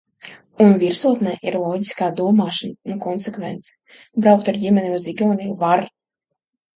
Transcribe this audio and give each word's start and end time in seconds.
Un 0.63 0.71
virsotnē 0.83 1.33
ir 1.49 1.57
loģiskā 1.63 2.07
domāšana 2.19 2.93
un 2.93 3.01
konsekvence. 3.03 3.75
Braukt 4.25 4.49
ar 4.55 4.57
ģimeni 4.65 4.97
uz 5.01 5.07
Igauniju 5.13 5.55
var. 5.65 5.85